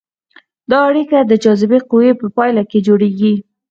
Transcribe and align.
دا 0.69 0.79
اړیکه 0.89 1.17
د 1.23 1.31
جاذبې 1.43 1.79
قوې 1.89 2.11
په 2.21 2.27
پایله 2.37 2.63
کې 2.69 2.79
جوړیږي. 2.87 3.33